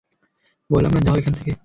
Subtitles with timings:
[0.69, 1.51] বললাম না যাও এখান থেকে।